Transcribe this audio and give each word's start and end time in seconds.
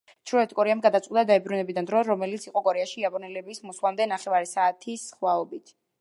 ჩრდილოეთ 0.27 0.53
კორეამ 0.59 0.79
გადაწყვიტა 0.85 1.23
დაებრუნებინა 1.31 1.83
დრო, 1.91 2.01
რომელიც 2.07 2.47
იყო 2.53 2.65
კორეაში 2.69 2.99
იაპონელების 3.05 3.61
მოსვლამდე 3.69 4.11
ნახევარი 4.15 4.51
საათის 4.57 5.09
სხვაობით. 5.13 5.77